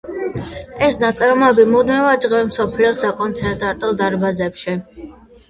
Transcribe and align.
ეს 0.85 0.95
ნაწარმოებები 1.03 1.65
მუდმივად 1.73 2.25
ჟღერს 2.25 2.49
მსოფლიოს 2.49 3.03
საკონცერტო 3.05 3.93
დარბაზებში. 4.03 4.77